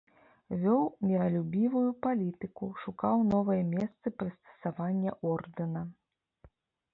Вёў 0.61 0.79
міралюбівую 1.09 1.83
палітыку, 2.05 2.69
шукаў 2.85 3.15
новыя 3.33 3.63
месцы 3.75 4.13
прыстасавання 4.23 5.11
ордэна. 5.35 5.81